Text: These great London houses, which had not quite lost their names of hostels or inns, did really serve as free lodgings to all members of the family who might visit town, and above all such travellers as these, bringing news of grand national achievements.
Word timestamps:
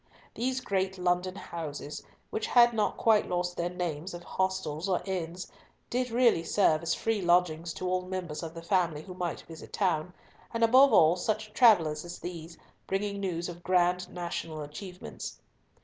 These 0.33 0.61
great 0.61 0.97
London 0.97 1.35
houses, 1.35 2.01
which 2.31 2.47
had 2.47 2.73
not 2.73 2.97
quite 2.97 3.29
lost 3.29 3.55
their 3.55 3.69
names 3.69 4.15
of 4.15 4.23
hostels 4.23 4.89
or 4.89 4.99
inns, 5.05 5.45
did 5.91 6.09
really 6.09 6.41
serve 6.43 6.81
as 6.81 6.95
free 6.95 7.21
lodgings 7.21 7.71
to 7.75 7.87
all 7.87 8.01
members 8.01 8.41
of 8.41 8.55
the 8.55 8.63
family 8.63 9.03
who 9.03 9.13
might 9.13 9.41
visit 9.41 9.71
town, 9.73 10.15
and 10.55 10.63
above 10.63 10.91
all 10.91 11.15
such 11.15 11.53
travellers 11.53 12.03
as 12.03 12.17
these, 12.17 12.57
bringing 12.87 13.19
news 13.19 13.47
of 13.47 13.61
grand 13.61 14.09
national 14.09 14.63
achievements. 14.63 15.39